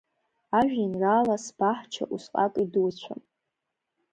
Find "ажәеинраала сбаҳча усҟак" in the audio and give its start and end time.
0.59-2.53